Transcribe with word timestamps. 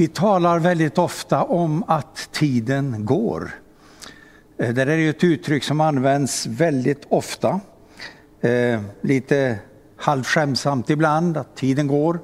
Vi 0.00 0.08
talar 0.08 0.58
väldigt 0.58 0.98
ofta 0.98 1.44
om 1.44 1.84
att 1.86 2.28
tiden 2.32 3.04
går. 3.04 3.50
Eh, 4.58 4.74
det 4.74 4.82
är 4.82 4.96
ju 4.96 5.10
ett 5.10 5.24
uttryck 5.24 5.64
som 5.64 5.80
används 5.80 6.46
väldigt 6.46 7.06
ofta. 7.08 7.60
Eh, 8.40 8.80
lite 9.00 9.58
halvskämsamt 9.96 10.90
ibland, 10.90 11.36
att 11.36 11.56
tiden 11.56 11.86
går. 11.86 12.20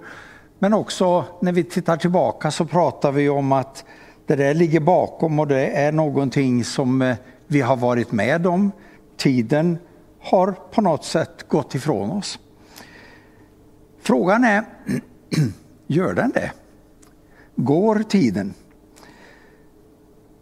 Men 0.58 0.74
också 0.74 1.24
när 1.40 1.52
vi 1.52 1.64
tittar 1.64 1.96
tillbaka 1.96 2.50
så 2.50 2.64
pratar 2.64 3.12
vi 3.12 3.28
om 3.28 3.52
att 3.52 3.84
det 4.26 4.36
där 4.36 4.54
ligger 4.54 4.80
bakom 4.80 5.38
och 5.38 5.46
det 5.46 5.66
är 5.66 5.92
någonting 5.92 6.64
som 6.64 7.02
eh, 7.02 7.16
vi 7.46 7.60
har 7.60 7.76
varit 7.76 8.12
med 8.12 8.46
om. 8.46 8.72
Tiden 9.16 9.78
har 10.20 10.52
på 10.70 10.80
något 10.80 11.04
sätt 11.04 11.48
gått 11.48 11.74
ifrån 11.74 12.10
oss. 12.10 12.38
Frågan 14.02 14.44
är, 14.44 14.64
gör 15.86 16.14
den 16.14 16.30
det? 16.34 16.50
Går 17.56 18.02
tiden? 18.08 18.54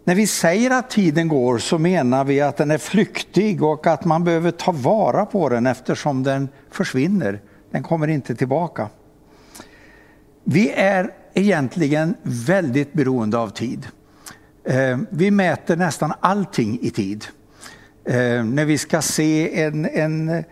När 0.05 0.15
vi 0.15 0.27
säger 0.27 0.71
att 0.71 0.89
tiden 0.89 1.27
går 1.27 1.57
så 1.57 1.77
menar 1.77 2.23
vi 2.23 2.41
att 2.41 2.57
den 2.57 2.71
är 2.71 2.77
flyktig 2.77 3.63
och 3.63 3.87
att 3.87 4.05
man 4.05 4.23
behöver 4.23 4.51
ta 4.51 4.71
vara 4.71 5.25
på 5.25 5.49
den 5.49 5.67
eftersom 5.67 6.23
den 6.23 6.49
försvinner. 6.71 7.41
Den 7.71 7.83
kommer 7.83 8.07
inte 8.07 8.35
tillbaka. 8.35 8.89
Vi 10.43 10.71
är 10.71 11.13
egentligen 11.33 12.15
väldigt 12.21 12.93
beroende 12.93 13.37
av 13.37 13.49
tid. 13.49 13.87
Eh, 14.63 14.97
vi 15.09 15.31
mäter 15.31 15.75
nästan 15.75 16.13
allting 16.19 16.79
i 16.81 16.91
tid. 16.91 17.25
Eh, 18.05 18.43
när 18.43 18.65
vi 18.65 18.77
ska 18.77 19.01
se 19.01 19.61
en, 19.61 19.85
en, 19.85 20.43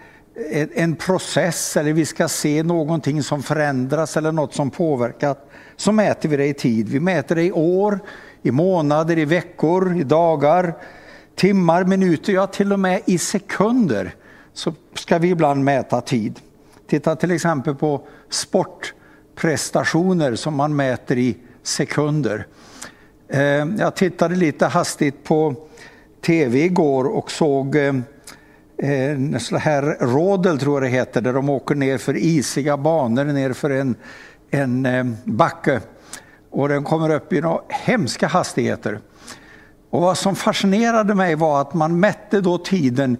en 0.76 0.96
process 0.96 1.78
eller 1.78 1.94
vi 1.94 2.06
ska 2.06 2.28
se 2.28 2.64
någonting 2.64 3.24
som 3.24 3.44
förändras 3.44 4.18
eller 4.18 4.32
något 4.32 4.54
som 4.54 4.70
påverkat 4.70 5.51
så 5.82 5.92
mäter 5.92 6.30
vi 6.30 6.38
det 6.38 6.46
i 6.46 6.54
tid. 6.54 6.90
Vi 6.90 7.00
mäter 7.00 7.36
det 7.36 7.44
i 7.44 7.52
år, 7.52 8.00
i 8.42 8.52
månader, 8.52 9.18
i 9.18 9.26
veckor, 9.26 9.98
i 9.98 10.04
dagar, 10.04 10.74
timmar, 11.36 11.84
minuter, 11.84 12.34
ja 12.34 12.48
till 12.48 12.74
och 12.74 12.80
med 12.80 13.02
i 13.06 13.18
sekunder 13.18 14.16
så 14.54 14.74
ska 14.94 15.18
vi 15.18 15.30
ibland 15.30 15.64
mäta 15.64 16.02
tid. 16.02 16.40
Titta 16.88 17.16
till 17.16 17.32
exempel 17.32 17.76
på 17.76 18.08
sportprestationer 18.30 20.36
som 20.36 20.56
man 20.56 20.76
mäter 20.76 21.18
i 21.18 21.38
sekunder. 21.64 22.48
Eh, 23.28 23.66
jag 23.80 23.96
tittade 23.96 24.36
lite 24.36 24.66
hastigt 24.66 25.24
på 25.24 25.56
tv 26.26 26.60
igår 26.60 27.06
och 27.06 27.32
såg 27.32 27.76
eh, 27.76 27.96
eh, 28.78 29.12
en 29.12 29.40
sån 29.40 29.58
här 29.58 29.98
rådel 30.00 30.60
tror 30.60 30.76
jag 30.76 30.92
det 30.92 30.98
heter, 30.98 31.22
där 31.22 31.34
de 31.34 31.50
åker 31.50 31.76
ner 31.76 31.98
för 31.98 32.18
isiga 32.18 32.78
banor 32.78 33.26
ner 33.26 33.54
för 33.54 33.70
en, 33.70 33.96
en 34.52 34.86
eh, 34.86 35.06
backe. 35.24 35.82
Och 36.50 36.70
den 36.70 36.84
kommer 36.84 37.10
upp 37.10 37.34
i 37.34 37.42
några 37.42 37.62
hemska 37.70 38.28
hastigheter. 38.28 39.00
Och 39.90 40.02
vad 40.02 40.18
som 40.18 40.36
fascinerade 40.36 41.16
mig 41.16 41.36
var 41.36 41.62
att 41.62 41.74
man 41.74 42.00
mätte 42.00 42.42
då 42.42 42.58
tiden 42.58 43.18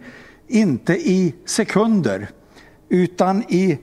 inte 0.48 0.94
i 0.94 1.36
sekunder 1.46 2.28
utan 2.90 3.44
i, 3.44 3.80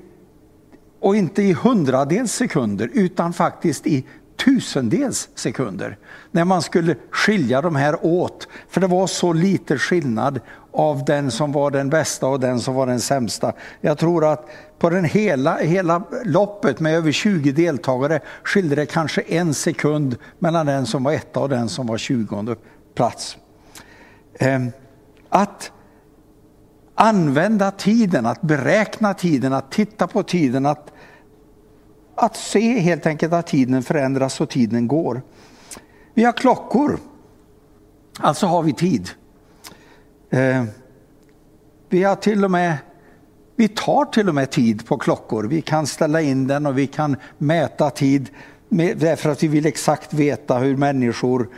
och 1.01 1.17
inte 1.17 1.43
i 1.43 1.53
hundradels 1.53 2.33
sekunder 2.33 2.91
utan 2.93 3.33
faktiskt 3.33 3.87
i 3.87 4.07
tusendels 4.45 5.29
sekunder. 5.35 5.99
När 6.31 6.45
man 6.45 6.63
skulle 6.63 6.97
skilja 7.11 7.63
de 7.63 7.77
här 7.77 8.07
åt. 8.07 8.49
För 8.69 8.81
det 8.81 8.87
var 8.87 9.07
så 9.07 9.33
lite 9.33 9.79
skillnad 9.79 10.41
av 10.79 11.05
den 11.05 11.31
som 11.31 11.53
var 11.53 11.71
den 11.71 11.91
bästa 11.91 12.27
och 12.27 12.41
den 12.41 12.61
som 12.61 12.75
var 12.75 12.87
den 12.87 13.01
sämsta. 13.01 13.53
Jag 13.81 13.99
tror 13.99 14.33
att 14.33 14.49
på 14.79 14.91
den 14.91 15.05
hela, 15.05 15.57
hela 15.57 16.03
loppet 16.25 16.81
med 16.81 16.95
över 16.95 17.13
20 17.13 17.53
deltagare 17.53 18.21
skilde 18.43 18.75
det 18.75 18.87
kanske 18.87 19.21
en 19.21 19.55
sekund 19.55 20.17
mellan 20.39 20.67
den 20.67 20.87
som 20.87 21.05
var 21.05 21.13
etta 21.13 21.41
och 21.41 21.49
den 21.49 21.69
som 21.69 21.87
var 21.87 21.99
tjugonde 21.99 22.57
plats. 22.95 23.37
Ehm, 24.39 24.73
att 25.29 25.73
använda 26.95 27.71
tiden, 27.71 28.27
att 28.27 28.43
beräkna 28.43 29.15
tiden, 29.15 29.53
att 29.53 29.71
titta 29.71 30.07
på 30.07 30.23
tiden, 30.23 30.67
att, 30.67 30.93
att 32.15 32.37
se 32.37 32.79
helt 32.79 33.07
enkelt 33.07 33.33
att 33.33 33.47
tiden 33.47 33.83
förändras 33.83 34.41
och 34.41 34.49
tiden 34.49 34.89
går. 34.89 35.23
Vi 36.15 36.25
har 36.25 36.33
klockor, 36.33 36.99
alltså 38.21 38.47
har 38.47 38.63
vi 38.63 38.73
tid. 38.73 39.11
Eh, 40.31 40.65
vi 41.89 42.03
har 42.03 42.17
till 42.17 42.45
och 42.45 42.51
med 42.51 42.77
vi 43.59 43.69
tar 43.69 44.05
till 44.05 44.29
och 44.29 44.35
med 44.35 44.51
tid 44.51 44.87
på 44.87 44.99
klockor. 44.99 45.45
Vi 45.45 45.63
kan 45.63 45.87
ställa 45.87 46.21
in 46.21 46.47
den 46.47 46.67
och 46.67 46.79
vi 46.79 46.87
kan 46.87 47.17
mäta 47.39 47.91
tid 47.91 48.29
därför 48.97 49.31
att 49.31 49.43
vi 49.43 49.49
vill 49.49 49.67
exakt 49.67 50.13
veta 50.13 50.59
hur 50.59 50.77
människor, 50.77 51.49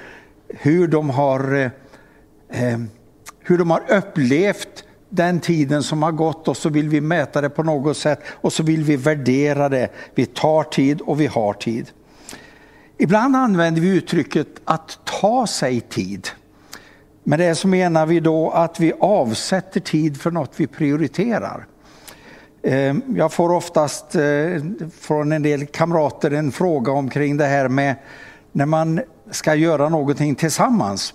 hur 0.48 0.88
de 0.88 1.10
har, 1.10 1.54
eh, 1.54 2.64
eh, 2.64 2.78
hur 3.38 3.59
de 3.59 3.70
har 3.70 3.82
upplevt 3.88 4.84
den 5.09 5.41
tiden 5.41 5.82
som 5.82 6.03
har 6.03 6.12
gått 6.12 6.48
och 6.48 6.56
så 6.56 6.69
vill 6.69 6.88
vi 6.88 7.00
mäta 7.00 7.41
det 7.41 7.50
på 7.50 7.62
något 7.62 7.97
sätt 7.97 8.20
och 8.28 8.53
så 8.53 8.62
vill 8.62 8.84
vi 8.84 8.97
värdera 8.97 9.69
det. 9.69 9.88
Vi 10.14 10.26
tar 10.26 10.62
tid 10.62 11.00
och 11.00 11.20
vi 11.20 11.26
har 11.26 11.53
tid. 11.53 11.91
Ibland 12.98 13.36
använder 13.36 13.80
vi 13.80 13.88
uttrycket 13.88 14.48
att 14.64 14.98
ta 15.04 15.47
sig 15.47 15.80
tid. 15.80 16.28
Med 17.25 17.38
det 17.38 17.54
så 17.54 17.69
menar 17.69 18.06
vi 18.06 18.20
då 18.20 18.50
att 18.50 18.81
vi 18.81 18.92
avsätter 19.00 19.81
tid 19.81 20.20
för 20.20 20.31
något 20.31 20.53
vi 20.56 20.66
prioriterar. 20.66 21.66
Eh, 22.62 22.94
jag 23.16 23.32
får 23.32 23.53
oftast 23.53 24.14
eh, 24.14 24.62
från 25.00 25.32
en 25.32 25.42
del 25.42 25.66
kamrater 25.66 26.30
en 26.30 26.53
fråga 26.53 26.92
omkring 26.92 27.36
det 27.36 27.47
här 27.47 27.69
med 27.69 27.97
när 28.53 28.66
man 28.66 29.00
ska 29.30 29.54
göra 29.54 29.88
någonting 29.88 30.34
tillsammans. 30.34 31.14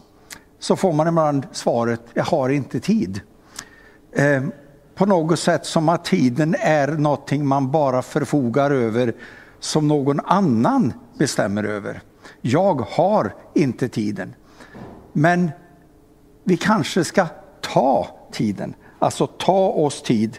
Så 0.59 0.75
får 0.75 0.93
man 0.93 1.07
ibland 1.07 1.47
svaret, 1.51 2.01
jag 2.13 2.23
har 2.23 2.49
inte 2.49 2.79
tid. 2.79 3.21
Eh, 4.15 4.43
på 4.95 5.05
något 5.05 5.39
sätt 5.39 5.65
som 5.65 5.89
att 5.89 6.05
tiden 6.05 6.55
är 6.59 6.87
någonting 6.87 7.47
man 7.47 7.71
bara 7.71 8.01
förfogar 8.01 8.71
över 8.71 9.13
som 9.59 9.87
någon 9.87 10.19
annan 10.19 10.93
bestämmer 11.17 11.63
över. 11.63 12.01
Jag 12.41 12.81
har 12.89 13.35
inte 13.53 13.89
tiden. 13.89 14.35
Men 15.13 15.51
vi 16.45 16.57
kanske 16.57 17.03
ska 17.03 17.27
ta 17.61 18.07
tiden, 18.31 18.73
alltså 18.99 19.27
ta 19.27 19.67
oss 19.69 20.01
tid. 20.01 20.37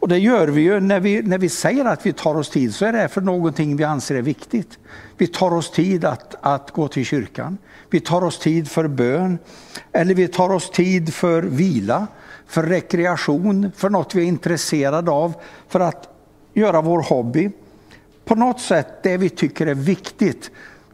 Och 0.00 0.08
det 0.08 0.18
gör 0.18 0.48
vi 0.48 0.60
ju 0.60 0.80
när 0.80 1.00
vi, 1.00 1.22
när 1.22 1.38
vi 1.38 1.48
säger 1.48 1.84
att 1.84 2.06
vi 2.06 2.12
tar 2.12 2.34
oss 2.34 2.50
tid 2.50 2.74
så 2.74 2.84
är 2.84 2.92
det 2.92 3.08
för 3.08 3.20
någonting 3.20 3.76
vi 3.76 3.84
anser 3.84 4.14
är 4.14 4.22
viktigt. 4.22 4.78
Vi 5.16 5.26
tar 5.26 5.54
oss 5.54 5.70
tid 5.70 6.04
att, 6.04 6.34
att 6.40 6.70
gå 6.70 6.88
till 6.88 7.04
kyrkan. 7.04 7.58
Vi 7.90 8.00
tar 8.00 8.24
oss 8.24 8.38
tid 8.38 8.70
för 8.70 8.88
bön. 8.88 9.38
Eller 9.92 10.14
vi 10.14 10.28
tar 10.28 10.50
oss 10.50 10.70
tid 10.70 11.14
för 11.14 11.42
vila, 11.42 12.06
för 12.46 12.62
rekreation, 12.62 13.72
för 13.76 13.90
något 13.90 14.14
vi 14.14 14.22
är 14.22 14.26
intresserade 14.26 15.10
av, 15.10 15.32
för 15.68 15.80
att 15.80 16.08
göra 16.54 16.80
vår 16.80 17.02
hobby. 17.02 17.50
På 18.24 18.34
något 18.34 18.60
sätt 18.60 19.02
det 19.02 19.16
vi 19.16 19.28
tycker 19.28 19.66
är 19.66 19.74
viktigt, 19.74 20.50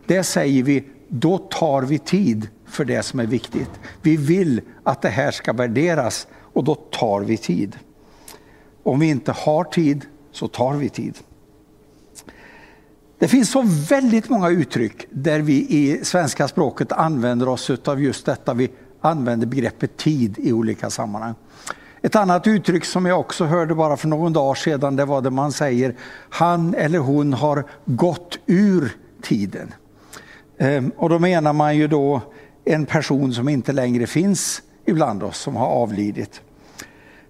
det 0.06 0.24
säger 0.24 0.62
vi, 0.62 0.84
då 1.08 1.38
tar 1.38 1.82
vi 1.82 1.98
tid 1.98 2.48
för 2.72 2.84
det 2.84 3.02
som 3.02 3.20
är 3.20 3.26
viktigt. 3.26 3.70
Vi 4.02 4.16
vill 4.16 4.60
att 4.82 5.02
det 5.02 5.08
här 5.08 5.30
ska 5.30 5.52
värderas 5.52 6.26
och 6.52 6.64
då 6.64 6.74
tar 6.74 7.20
vi 7.20 7.36
tid. 7.36 7.78
Om 8.82 9.00
vi 9.00 9.08
inte 9.08 9.32
har 9.32 9.64
tid 9.64 10.04
så 10.32 10.48
tar 10.48 10.74
vi 10.74 10.88
tid. 10.88 11.18
Det 13.18 13.28
finns 13.28 13.50
så 13.50 13.62
väldigt 13.88 14.28
många 14.28 14.50
uttryck 14.50 15.06
där 15.10 15.40
vi 15.40 15.66
i 15.68 16.04
svenska 16.04 16.48
språket 16.48 16.92
använder 16.92 17.48
oss 17.48 17.70
av 17.70 18.02
just 18.02 18.26
detta. 18.26 18.54
Vi 18.54 18.70
använder 19.00 19.46
begreppet 19.46 19.96
tid 19.96 20.38
i 20.38 20.52
olika 20.52 20.90
sammanhang. 20.90 21.34
Ett 22.02 22.16
annat 22.16 22.46
uttryck 22.46 22.84
som 22.84 23.06
jag 23.06 23.20
också 23.20 23.44
hörde 23.44 23.74
bara 23.74 23.96
för 23.96 24.08
någon 24.08 24.32
dag 24.32 24.58
sedan 24.58 24.96
det 24.96 25.04
var 25.04 25.22
det 25.22 25.30
man 25.30 25.52
säger 25.52 25.94
han 26.30 26.74
eller 26.74 26.98
hon 26.98 27.32
har 27.32 27.64
gått 27.84 28.38
ur 28.46 28.96
tiden. 29.22 29.74
Ehm, 30.58 30.92
och 30.96 31.08
då 31.08 31.18
menar 31.18 31.52
man 31.52 31.76
ju 31.76 31.88
då 31.88 32.20
en 32.64 32.86
person 32.86 33.34
som 33.34 33.48
inte 33.48 33.72
längre 33.72 34.06
finns 34.06 34.62
ibland 34.84 35.22
oss, 35.22 35.38
som 35.38 35.56
har 35.56 35.66
avlidit. 35.66 36.40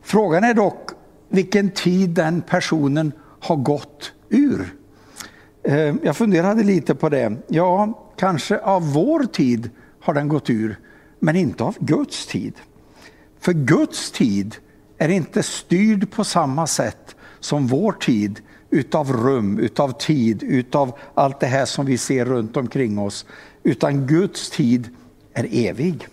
Frågan 0.03 0.45
är 0.45 0.55
dock 0.55 0.91
vilken 1.29 1.71
tid 1.71 2.11
den 2.11 2.43
personen 2.43 3.13
har 3.41 3.57
gått 3.57 4.13
ur. 4.29 4.75
Eh, 5.63 5.95
jag 6.03 6.17
funderade 6.17 6.63
lite 6.63 6.95
på 6.95 7.09
det. 7.09 7.37
Ja, 7.49 7.99
kanske 8.17 8.59
av 8.59 8.93
vår 8.93 9.25
tid 9.25 9.71
har 10.01 10.15
den 10.15 10.29
gått 10.29 10.51
ur, 10.51 10.79
men 11.19 11.37
inte 11.37 11.65
av 11.65 11.77
Guds 11.81 12.27
tid. 12.27 12.55
För 13.41 13.53
Guds 13.53 14.11
tid 14.11 14.57
är 14.99 15.09
inte 15.09 15.43
styrd 15.43 16.11
på 16.11 16.25
samma 16.25 16.67
sätt 16.67 17.17
som 17.41 17.67
vår 17.67 17.93
tid 17.93 18.41
utav 18.71 19.13
rum, 19.13 19.59
utav 19.59 19.93
tid, 19.93 20.43
utav 20.43 20.99
allt 21.15 21.41
det 21.41 21.47
här 21.47 21.65
som 21.65 21.87
vi 21.87 21.99
ser 21.99 22.25
runt 22.25 22.57
omkring 22.57 22.99
oss. 22.99 23.27
Utan 23.63 24.07
Guds 24.07 24.51
tid 24.51 24.89
är 25.35 25.69
evig. 25.69 26.09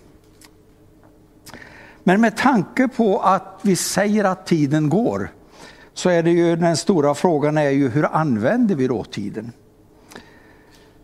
Men 2.04 2.21
med 2.21 2.38
tanke 2.38 2.88
på 2.88 3.19
att 3.19 3.60
vi 3.62 3.75
säger 3.75 4.24
att 4.24 4.45
tiden 4.45 4.89
går 4.89 5.30
så 5.94 6.10
är 6.10 6.24
det 6.24 6.31
ju 6.31 6.56
den 6.56 6.77
stora 6.77 7.13
frågan 7.13 7.57
är 7.57 7.69
ju 7.69 7.89
hur 7.89 8.06
använder 8.06 8.75
vi 8.75 8.88
då 8.88 9.04
tiden? 9.04 9.51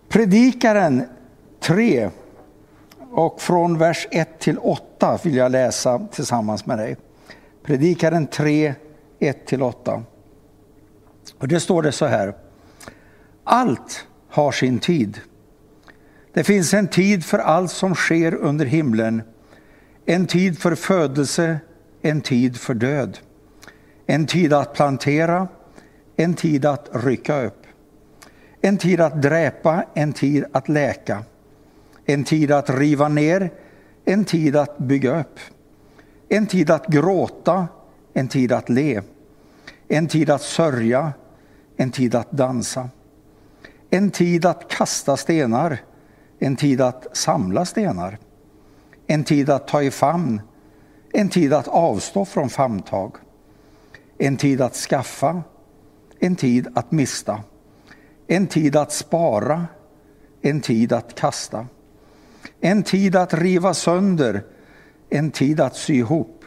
Predikaren 0.07 1.03
3 1.59 2.09
och 3.11 3.41
från 3.41 3.77
vers 3.77 4.07
1 4.11 4.39
till 4.39 4.57
8 4.57 5.19
vill 5.23 5.35
jag 5.35 5.51
läsa 5.51 6.07
tillsammans 6.11 6.65
med 6.65 6.77
dig. 6.77 6.97
Predikaren 7.63 8.27
3, 8.27 8.73
1 9.19 9.45
till 9.45 9.61
8. 9.61 10.03
Och 11.39 11.47
det 11.47 11.59
står 11.59 11.81
det 11.81 11.91
så 11.91 12.05
här. 12.05 12.33
Allt 13.43 14.07
har 14.29 14.51
sin 14.51 14.79
tid. 14.79 15.19
Det 16.35 16.43
finns 16.43 16.73
en 16.73 16.87
tid 16.87 17.25
för 17.25 17.39
allt 17.39 17.71
som 17.71 17.95
sker 17.95 18.35
under 18.35 18.65
himlen. 18.65 19.21
En 20.05 20.27
tid 20.27 20.59
för 20.59 20.75
födelse, 20.75 21.59
en 22.01 22.21
tid 22.21 22.57
för 22.57 22.73
död. 22.73 23.17
En 24.05 24.25
tid 24.25 24.53
att 24.53 24.73
plantera, 24.73 25.47
en 26.15 26.33
tid 26.33 26.65
att 26.65 26.89
rycka 26.93 27.43
upp. 27.43 27.65
En 28.61 28.77
tid 28.77 29.01
att 29.01 29.21
dräpa, 29.21 29.85
en 29.93 30.13
tid 30.13 30.45
att 30.51 30.69
läka. 30.69 31.23
En 32.05 32.23
tid 32.23 32.51
att 32.51 32.69
riva 32.69 33.07
ner, 33.07 33.49
en 34.05 34.25
tid 34.25 34.55
att 34.55 34.77
bygga 34.77 35.19
upp. 35.19 35.39
En 36.29 36.47
tid 36.47 36.71
att 36.71 36.87
gråta, 36.87 37.67
en 38.13 38.27
tid 38.27 38.51
att 38.51 38.69
le. 38.69 39.01
En 39.87 40.07
tid 40.07 40.29
att 40.29 40.41
sörja, 40.41 41.13
en 41.77 41.91
tid 41.91 42.15
att 42.15 42.31
dansa. 42.31 42.89
En 43.89 44.11
tid 44.11 44.45
att 44.45 44.69
kasta 44.69 45.17
stenar, 45.17 45.79
en 46.39 46.55
tid 46.55 46.81
att 46.81 47.17
samla 47.17 47.65
stenar. 47.65 48.17
En 49.07 49.23
tid 49.23 49.49
att 49.49 49.67
ta 49.67 49.83
i 49.83 49.91
famn, 49.91 50.41
en 51.13 51.29
tid 51.29 51.53
att 51.53 51.67
avstå 51.67 52.25
från 52.25 52.49
famntag. 52.49 53.15
En 54.17 54.37
tid 54.37 54.61
att 54.61 54.75
skaffa, 54.75 55.43
en 56.19 56.35
tid 56.35 56.67
att 56.75 56.91
mista. 56.91 57.43
En 58.27 58.47
tid 58.47 58.75
att 58.75 58.91
spara, 58.91 59.67
en 60.41 60.61
tid 60.61 60.93
att 60.93 61.15
kasta. 61.15 61.67
En 62.59 62.83
tid 62.83 63.15
att 63.15 63.33
riva 63.33 63.73
sönder, 63.73 64.43
en 65.09 65.31
tid 65.31 65.59
att 65.59 65.75
sy 65.75 65.93
ihop. 65.93 66.45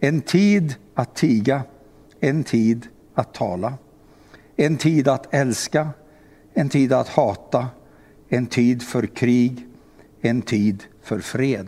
En 0.00 0.20
tid 0.20 0.74
att 0.94 1.14
tiga, 1.14 1.62
en 2.20 2.44
tid 2.44 2.86
att 3.14 3.34
tala. 3.34 3.74
En 4.56 4.76
tid 4.76 5.08
att 5.08 5.34
älska, 5.34 5.88
en 6.54 6.68
tid 6.68 6.92
att 6.92 7.08
hata, 7.08 7.66
en 8.32 8.46
tid 8.46 8.82
för 8.82 9.06
krig, 9.06 9.66
en 10.20 10.42
tid 10.42 10.84
för 11.02 11.18
fred. 11.18 11.66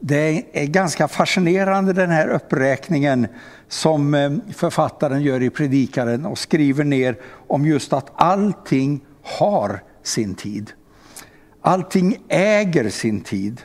Det 0.00 0.44
är 0.52 0.66
ganska 0.66 1.08
fascinerande 1.08 1.92
den 1.92 2.10
här 2.10 2.28
uppräkningen 2.28 3.26
som 3.68 4.14
eh, 4.14 4.32
författaren 4.54 5.22
gör 5.22 5.42
i 5.42 5.50
Predikaren 5.50 6.26
och 6.26 6.38
skriver 6.38 6.84
ner 6.84 7.16
om 7.46 7.66
just 7.66 7.92
att 7.92 8.12
allting 8.14 9.00
har 9.22 9.82
sin 10.02 10.34
tid. 10.34 10.72
Allting 11.60 12.16
äger 12.28 12.90
sin 12.90 13.20
tid 13.20 13.60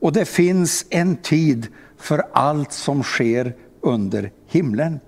och 0.00 0.12
det 0.12 0.24
finns 0.24 0.86
en 0.90 1.16
tid 1.16 1.66
för 1.98 2.22
allt 2.32 2.72
som 2.72 3.02
sker 3.02 3.54
under 3.80 4.30
himlen. 4.46 5.00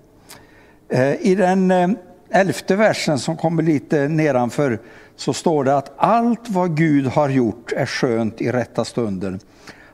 Eh, 0.89 1.13
I 1.21 1.35
den 1.35 1.71
eh, 1.71 1.89
elfte 2.29 2.75
versen 2.75 3.19
som 3.19 3.37
kommer 3.37 3.63
lite 3.63 4.07
nedanför 4.07 4.79
så 5.15 5.33
står 5.33 5.63
det 5.63 5.77
att 5.77 5.93
allt 5.97 6.49
vad 6.49 6.77
Gud 6.77 7.07
har 7.07 7.29
gjort 7.29 7.71
är 7.71 7.85
skönt 7.85 8.41
i 8.41 8.51
rätta 8.51 8.85
stunden. 8.85 9.39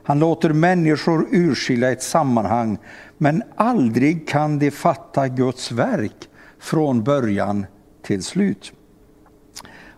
Han 0.02 0.18
låter 0.18 0.52
människor 0.52 1.26
urskilja 1.30 1.92
ett 1.92 2.02
sammanhang 2.02 2.78
men 3.18 3.42
aldrig 3.56 4.28
kan 4.28 4.58
de 4.58 4.70
fatta 4.70 5.28
Guds 5.28 5.72
verk 5.72 6.28
från 6.58 7.04
början 7.04 7.66
till 8.02 8.22
slut. 8.22 8.72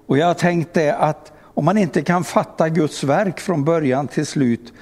Och 0.06 0.18
jag 0.18 0.38
tänkte 0.38 0.94
att 0.94 1.32
om 1.40 1.64
man 1.64 1.78
inte 1.78 2.02
kan 2.02 2.24
fatta 2.24 2.68
Guds 2.68 3.04
verk 3.04 3.40
från 3.40 3.64
början 3.64 4.08
till 4.08 4.26
slut 4.26 4.72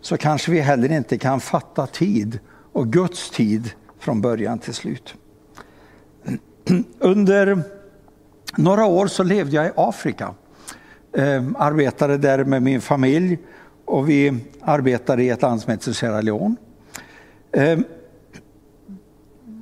så 0.00 0.16
kanske 0.16 0.50
vi 0.50 0.60
heller 0.60 0.92
inte 0.92 1.18
kan 1.18 1.40
fatta 1.40 1.86
tid 1.86 2.38
och 2.72 2.92
Guds 2.92 3.30
tid 3.30 3.70
från 3.98 4.20
början 4.20 4.58
till 4.58 4.74
slut. 4.74 5.14
Under 6.98 7.62
några 8.56 8.86
år 8.86 9.06
så 9.06 9.22
levde 9.22 9.56
jag 9.56 9.66
i 9.66 9.70
Afrika. 9.76 10.34
Eh, 11.12 11.44
arbetade 11.56 12.18
där 12.18 12.44
med 12.44 12.62
min 12.62 12.80
familj 12.80 13.38
och 13.84 14.08
vi 14.08 14.44
arbetade 14.60 15.22
i 15.22 15.28
ett 15.28 15.42
land 15.42 15.60
som 15.60 15.70
heter 15.70 15.92
Sierra 15.92 16.20
Leone. 16.20 16.56
Eh, 17.52 17.78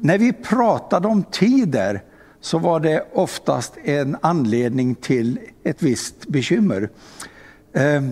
när 0.01 0.19
vi 0.19 0.33
pratade 0.33 1.09
om 1.09 1.23
tider 1.23 2.03
så 2.41 2.59
var 2.59 2.81
det 2.81 3.07
oftast 3.13 3.77
en 3.85 4.17
anledning 4.21 4.95
till 4.95 5.39
ett 5.65 5.83
visst 5.83 6.27
bekymmer. 6.27 6.91
Eh, 7.73 8.03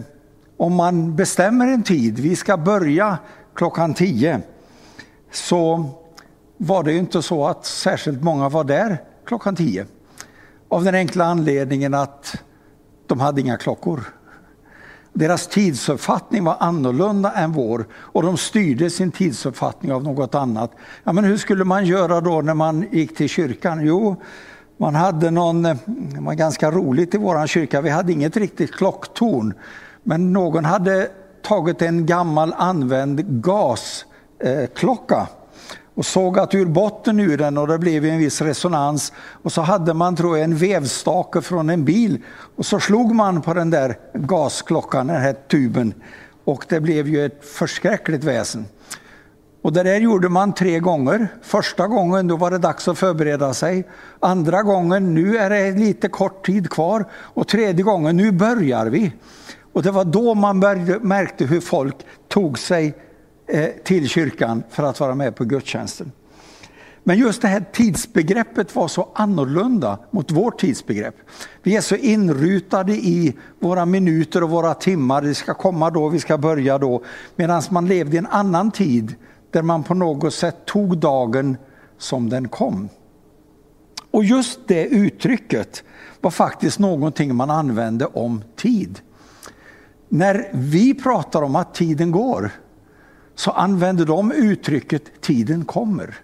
om 0.57 0.75
man 0.75 1.17
bestämmer 1.17 1.67
en 1.67 1.83
tid, 1.83 2.19
vi 2.19 2.37
ska 2.37 2.57
börja 2.57 3.19
klockan 3.55 3.95
tio, 3.95 4.41
så 5.33 5.91
var 6.57 6.83
det 6.83 6.93
inte 6.95 7.23
så 7.23 7.47
att 7.47 7.67
särskilt 7.67 8.23
många 8.23 8.49
var 8.49 8.65
där 8.65 8.99
klockan 9.25 9.57
tio. 9.57 9.87
Av 10.75 10.85
den 10.85 10.95
enkla 10.95 11.25
anledningen 11.25 11.95
att 11.95 12.43
de 13.07 13.21
hade 13.21 13.41
inga 13.41 13.57
klockor. 13.57 14.05
Deras 15.13 15.47
tidsuppfattning 15.47 16.45
var 16.45 16.57
annorlunda 16.61 17.33
än 17.33 17.53
vår 17.53 17.87
och 17.95 18.23
de 18.23 18.37
styrde 18.37 18.91
sin 18.91 19.13
tidsuppfattning 19.13 19.93
av 19.93 20.05
något 20.05 20.35
annat. 20.35 20.71
Ja, 21.05 21.13
men 21.13 21.25
hur 21.25 21.37
skulle 21.37 21.65
man 21.65 21.87
göra 21.87 22.21
då 22.21 22.41
när 22.41 22.55
man 22.55 22.87
gick 22.93 23.17
till 23.17 23.29
kyrkan? 23.29 23.87
Jo, 23.87 24.17
man 24.77 24.95
hade 24.95 25.31
någon, 25.31 25.65
eh, 25.67 25.77
det 25.87 26.21
var 26.21 26.35
ganska 26.35 26.71
roligt 26.71 27.15
i 27.15 27.19
vår 27.19 27.47
kyrka, 27.47 27.81
vi 27.81 27.91
hade 27.91 28.13
inget 28.13 28.37
riktigt 28.37 28.73
klocktorn. 28.73 29.55
Men 30.03 30.33
någon 30.33 30.65
hade 30.65 31.09
tagit 31.43 31.83
en 31.83 32.07
gammal 32.07 32.55
använd 32.57 33.43
gasklocka 33.43 35.29
och 35.95 36.07
sågat 36.07 36.55
ur 36.55 36.67
botten 36.67 37.21
ur 37.21 37.37
den 37.37 37.59
och 37.59 37.69
det 37.69 37.79
blev 37.79 38.05
en 38.05 38.19
viss 38.19 38.41
resonans. 38.41 39.13
Och 39.43 39.53
så 39.53 39.61
hade 39.61 39.95
man 39.95 40.17
tror 40.17 40.37
jag 40.37 40.45
en 40.45 40.57
vevstake 40.57 41.41
från 41.41 41.71
en 41.71 41.85
bil 41.85 42.23
och 42.57 42.67
så 42.67 42.81
slog 42.81 43.15
man 43.15 43.43
på 43.43 43.55
den 43.55 43.71
där 43.71 43.99
gasklockan, 44.15 45.07
den 45.07 45.21
här 45.21 45.33
tuben. 45.51 45.95
Och 46.45 46.65
det 46.69 46.81
blev 46.81 47.09
ju 47.09 47.27
ett 47.27 47.45
förskräckligt 47.45 48.25
väsen. 48.25 48.67
Och 49.63 49.73
det 49.73 49.83
där 49.83 49.97
gjorde 49.97 50.29
man 50.29 50.53
tre 50.53 50.81
gånger. 50.81 51.29
Första 51.43 51.87
gången 51.87 52.27
då 52.27 52.37
var 52.37 52.51
det 52.51 52.59
dags 52.59 52.89
att 52.89 52.99
förbereda 52.99 53.55
sig. 53.55 53.89
Andra 54.21 54.63
gången, 54.63 55.15
nu 55.15 55.39
är 55.39 55.51
det 55.51 55.73
lite 55.73 56.09
kort 56.09 56.47
tid 56.47 56.71
kvar. 56.71 57.05
Och 57.13 57.49
tredje 57.49 57.83
gången, 57.83 58.17
nu 58.17 58.33
börjar 58.33 58.87
vi. 58.87 59.13
Och 59.73 59.83
det 59.83 59.91
var 59.91 60.05
då 60.05 60.35
man 60.35 60.61
började, 60.61 60.99
märkte 61.01 61.45
hur 61.45 61.61
folk 61.61 61.97
tog 62.29 62.59
sig 62.59 62.95
Eh, 63.47 63.71
till 63.85 64.09
kyrkan 64.09 64.63
för 64.71 64.83
att 64.83 65.01
vara 65.01 65.15
med 65.15 65.37
på 65.37 65.45
gudstjänsten. 65.45 66.13
Men 67.03 67.19
just 67.19 67.43
det 67.43 67.49
här 67.49 67.65
tidsbegreppet 67.73 68.77
var 68.77 68.89
så 68.89 69.09
annorlunda 69.15 69.99
mot 70.11 70.31
vårt 70.31 70.61
tidsbegrepp. 70.61 71.15
Vi 71.63 71.77
är 71.77 71.81
så 71.81 71.97
inrutade 71.97 72.93
i 72.93 73.37
våra 73.59 73.87
minuter 73.87 74.43
och 74.43 74.51
våra 74.51 74.75
timmar, 74.75 75.23
det 75.23 75.35
ska 75.35 75.55
komma 75.55 75.91
då, 75.91 76.09
vi 76.09 76.21
ska 76.21 76.39
börja 76.39 76.79
då. 76.79 77.03
Medan 77.37 77.63
man 77.71 77.89
levde 77.89 78.17
i 78.17 78.19
en 78.19 78.27
annan 78.27 78.71
tid 78.71 79.15
där 79.51 79.63
man 79.63 79.83
på 79.83 79.95
något 79.95 80.35
sätt 80.35 80.67
tog 80.67 80.99
dagen 80.99 81.57
som 81.99 82.31
den 82.31 82.49
kom. 82.49 82.89
Och 84.11 84.25
just 84.25 84.61
det 84.69 84.87
uttrycket 84.87 85.85
var 86.21 86.31
faktiskt 86.31 86.79
någonting 86.79 87.35
man 87.35 87.51
använde 87.51 88.07
om 88.07 88.43
tid. 88.57 89.01
När 90.09 90.49
vi 90.53 90.95
pratar 90.95 91.43
om 91.43 91.57
att 91.57 91.75
tiden 91.75 92.11
går 92.11 92.51
så 93.35 93.51
använder 93.51 94.05
de 94.05 94.33
uttrycket 94.33 95.21
tiden 95.21 95.65
kommer. 95.65 96.15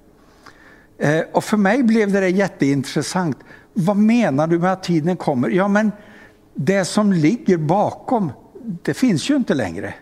Eh, 0.98 1.20
och 1.32 1.44
för 1.44 1.56
mig 1.56 1.82
blev 1.82 2.12
det 2.12 2.28
jätteintressant. 2.28 3.36
Vad 3.72 3.96
menar 3.96 4.46
du 4.46 4.58
med 4.58 4.72
att 4.72 4.82
tiden 4.82 5.16
kommer? 5.16 5.48
Ja, 5.48 5.68
men 5.68 5.92
det 6.54 6.84
som 6.84 7.12
ligger 7.12 7.56
bakom, 7.56 8.32
det 8.82 8.94
finns 8.94 9.30
ju 9.30 9.36
inte 9.36 9.54
längre. 9.54 9.94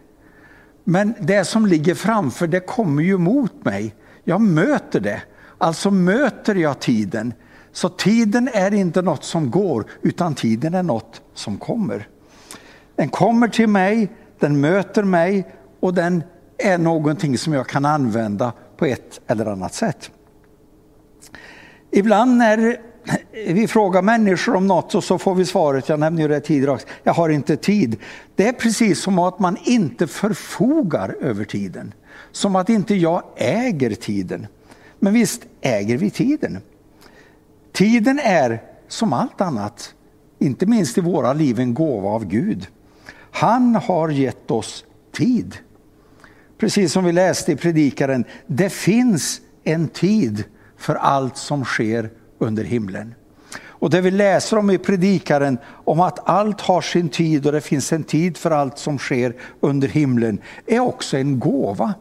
Men 0.85 1.15
det 1.21 1.45
som 1.45 1.67
ligger 1.67 1.95
framför, 1.95 2.47
det 2.47 2.61
kommer 2.61 3.03
ju 3.03 3.19
mot 3.19 3.65
mig. 3.65 3.95
Jag 4.25 4.41
möter 4.41 5.01
det. 5.01 5.23
Alltså 5.59 5.91
möter 5.91 6.55
jag 6.55 6.81
tiden. 6.81 7.33
Så 7.73 7.89
tiden 7.89 8.49
är 8.53 8.75
inte 8.75 9.03
något 9.03 9.25
som 9.25 9.51
går, 9.51 9.85
utan 10.03 10.35
tiden 10.35 10.75
är 10.75 10.83
något 10.83 11.23
som 11.35 11.59
kommer. 11.59 12.09
Den 12.97 13.09
kommer 13.09 13.49
till 13.49 13.69
mig, 13.69 14.13
den 14.39 14.61
möter 14.61 15.03
mig 15.03 15.55
och 15.81 15.95
den 15.95 16.23
är 16.59 16.79
någonting 16.79 17.39
som 17.39 17.53
jag 17.53 17.67
kan 17.67 17.85
använda 17.85 18.53
på 18.77 18.85
ett 18.85 19.21
eller 19.27 19.47
annat 19.47 19.75
sätt. 19.75 20.11
Ibland 21.91 22.37
när 22.37 22.77
vi 23.33 23.69
frågar 23.69 24.03
människor 24.03 24.57
om 24.57 24.67
något 24.67 24.95
och 24.95 25.05
så 25.05 25.19
får 25.19 25.35
vi 25.35 25.45
svaret, 25.45 25.89
jag 25.89 26.01
nämnde 26.01 26.23
ju 26.23 26.29
det 26.29 26.41
tidigare, 26.41 26.79
jag 27.03 27.13
har 27.13 27.29
inte 27.29 27.57
tid. 27.57 27.97
Det 28.37 28.49
är 28.49 28.53
precis 28.53 29.01
som 29.01 29.19
att 29.19 29.39
man 29.39 29.57
inte 29.65 30.07
förfogar 30.07 31.17
över 31.21 31.45
tiden. 31.45 31.95
Som 32.33 32.57
att 32.57 32.69
inte 32.69 32.95
jag 32.95 33.23
äger 33.37 33.95
tiden. 33.95 34.47
Men 34.99 35.13
visst 35.13 35.43
äger 35.61 35.97
vi 35.97 36.11
tiden. 36.11 36.59
Tiden 37.73 38.21
är 38.23 38.63
som 38.89 39.13
allt 39.13 39.41
annat 39.41 39.95
inte 40.39 40.67
minst 40.67 40.99
i 40.99 41.01
våra 41.01 41.33
liv, 41.33 41.61
en 41.61 41.75
gåva 41.75 42.09
av 42.09 42.25
Gud. 42.25 42.67
Han 43.31 43.75
har 43.75 44.09
gett 44.09 44.51
oss 44.51 44.85
tid. 45.13 45.57
Precis 46.59 46.93
som 46.93 47.05
vi 47.05 47.13
läste 47.13 47.53
i 47.53 47.57
predikaren, 47.57 48.25
det 48.47 48.71
finns 48.71 49.41
en 49.65 49.89
tid 49.89 50.45
för 50.77 50.95
allt 50.95 51.37
som 51.37 51.65
sker 51.65 52.11
under 52.39 52.65
himlen. 52.65 53.15
Och 53.81 53.91
det 53.91 54.01
vi 54.01 54.11
läser 54.11 54.59
om 54.59 54.71
i 54.71 54.79
predikaren, 54.79 55.59
om 55.85 56.01
att 56.01 56.29
allt 56.29 56.61
har 56.61 56.81
sin 56.81 57.09
tid 57.09 57.47
och 57.47 57.53
det 57.53 57.61
finns 57.61 57.93
en 57.93 58.05
tid 58.05 58.37
för 58.37 58.51
allt 58.51 58.79
som 58.79 58.99
sker 58.99 59.35
under 59.61 59.89
himlen, 59.89 60.41
är 60.67 60.81
också 60.81 61.17
en 61.17 61.39
gåva. 61.39 61.95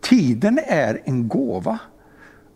Tiden 0.00 0.60
är 0.66 1.02
en 1.04 1.28
gåva. 1.28 1.78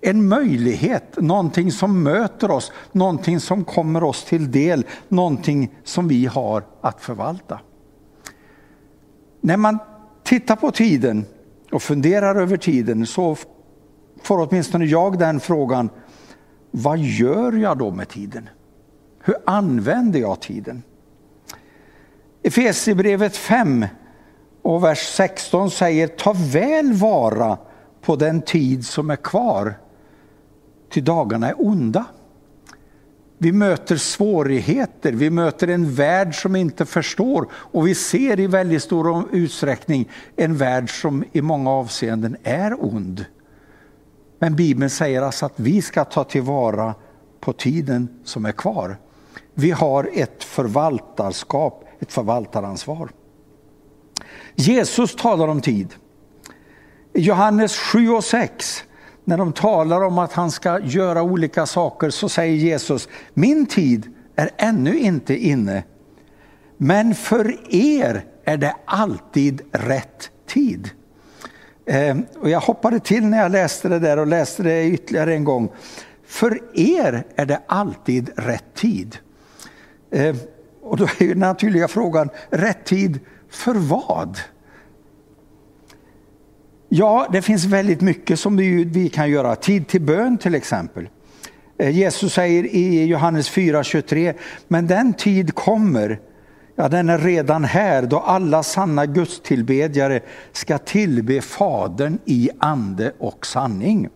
En 0.00 0.28
möjlighet, 0.28 1.20
någonting 1.20 1.72
som 1.72 2.02
möter 2.02 2.50
oss, 2.50 2.72
någonting 2.92 3.40
som 3.40 3.64
kommer 3.64 4.04
oss 4.04 4.24
till 4.24 4.50
del, 4.50 4.86
någonting 5.08 5.74
som 5.84 6.08
vi 6.08 6.26
har 6.26 6.64
att 6.80 7.00
förvalta. 7.00 7.60
När 9.40 9.56
man 9.56 9.78
tittar 10.28 10.56
på 10.56 10.70
tiden 10.70 11.26
och 11.72 11.82
funderar 11.82 12.34
över 12.34 12.56
tiden 12.56 13.06
så 13.06 13.36
får 14.22 14.48
åtminstone 14.48 14.84
jag 14.84 15.18
den 15.18 15.40
frågan, 15.40 15.90
vad 16.70 16.98
gör 16.98 17.52
jag 17.52 17.78
då 17.78 17.90
med 17.90 18.08
tiden? 18.08 18.48
Hur 19.24 19.36
använder 19.46 20.20
jag 20.20 20.40
tiden? 20.40 20.82
Efesierbrevet 22.42 23.36
5 23.36 23.86
och 24.62 24.84
vers 24.84 24.98
16 24.98 25.70
säger, 25.70 26.06
ta 26.06 26.34
väl 26.52 26.92
vara 26.92 27.58
på 28.00 28.16
den 28.16 28.42
tid 28.42 28.86
som 28.86 29.10
är 29.10 29.16
kvar, 29.16 29.74
till 30.90 31.04
dagarna 31.04 31.48
är 31.48 31.54
onda. 31.66 32.04
Vi 33.38 33.52
möter 33.52 33.96
svårigheter, 33.96 35.12
vi 35.12 35.30
möter 35.30 35.68
en 35.68 35.94
värld 35.94 36.42
som 36.42 36.56
inte 36.56 36.86
förstår 36.86 37.48
och 37.52 37.86
vi 37.86 37.94
ser 37.94 38.40
i 38.40 38.46
väldigt 38.46 38.82
stor 38.82 39.24
utsträckning 39.32 40.08
en 40.36 40.56
värld 40.56 41.00
som 41.00 41.24
i 41.32 41.42
många 41.42 41.70
avseenden 41.70 42.36
är 42.42 42.84
ond. 42.84 43.24
Men 44.38 44.56
Bibeln 44.56 44.90
säger 44.90 45.22
alltså 45.22 45.46
att 45.46 45.52
vi 45.56 45.82
ska 45.82 46.04
ta 46.04 46.24
tillvara 46.24 46.94
på 47.40 47.52
tiden 47.52 48.08
som 48.24 48.44
är 48.44 48.52
kvar. 48.52 48.96
Vi 49.54 49.70
har 49.70 50.10
ett 50.14 50.44
förvaltarskap, 50.44 51.84
ett 52.00 52.12
förvaltaransvar. 52.12 53.10
Jesus 54.54 55.16
talar 55.16 55.48
om 55.48 55.60
tid. 55.60 55.94
Johannes 57.12 57.76
7 57.76 58.10
och 58.10 58.24
6, 58.24 58.84
när 59.28 59.38
de 59.38 59.52
talar 59.52 60.04
om 60.04 60.18
att 60.18 60.32
han 60.32 60.50
ska 60.50 60.80
göra 60.80 61.22
olika 61.22 61.66
saker, 61.66 62.10
så 62.10 62.28
säger 62.28 62.56
Jesus, 62.56 63.08
min 63.34 63.66
tid 63.66 64.14
är 64.36 64.50
ännu 64.56 64.98
inte 64.98 65.36
inne. 65.36 65.82
Men 66.76 67.14
för 67.14 67.74
er 67.74 68.24
är 68.44 68.56
det 68.56 68.74
alltid 68.84 69.62
rätt 69.72 70.30
tid. 70.46 70.90
Eh, 71.86 72.16
och 72.40 72.50
jag 72.50 72.60
hoppade 72.60 73.00
till 73.00 73.26
när 73.26 73.38
jag 73.38 73.52
läste 73.52 73.88
det 73.88 73.98
där 73.98 74.18
och 74.18 74.26
läste 74.26 74.62
det 74.62 74.84
ytterligare 74.84 75.34
en 75.34 75.44
gång. 75.44 75.72
För 76.26 76.60
er 76.74 77.24
är 77.36 77.46
det 77.46 77.60
alltid 77.66 78.30
rätt 78.36 78.74
tid. 78.74 79.16
Eh, 80.10 80.36
och 80.82 80.96
då 80.96 81.04
är 81.04 81.28
den 81.28 81.38
naturliga 81.38 81.88
frågan, 81.88 82.30
rätt 82.50 82.84
tid 82.84 83.20
för 83.50 83.74
vad? 83.74 84.38
Ja, 86.88 87.26
det 87.32 87.42
finns 87.42 87.64
väldigt 87.64 88.00
mycket 88.00 88.40
som 88.40 88.56
vi, 88.56 88.84
vi 88.84 89.08
kan 89.08 89.30
göra. 89.30 89.56
Tid 89.56 89.88
till 89.88 90.00
bön 90.00 90.38
till 90.38 90.54
exempel. 90.54 91.08
Eh, 91.78 91.90
Jesus 91.90 92.32
säger 92.32 92.64
i 92.64 93.04
Johannes 93.04 93.50
4.23, 93.50 94.34
men 94.68 94.86
den 94.86 95.14
tid 95.14 95.54
kommer 95.54 96.18
Ja, 96.80 96.88
den 96.88 97.08
är 97.08 97.18
redan 97.18 97.64
här 97.64 98.02
då 98.02 98.18
alla 98.18 98.62
sanna 98.62 99.06
gudstillbedjare 99.06 100.20
ska 100.52 100.78
tillbe 100.78 101.40
Fadern 101.40 102.18
i 102.24 102.50
ande 102.58 103.12
och 103.18 103.46
sanning. 103.46 104.08